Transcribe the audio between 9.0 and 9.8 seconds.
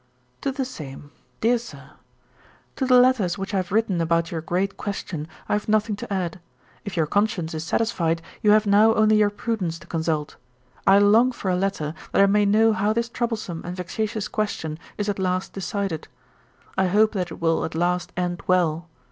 your prudence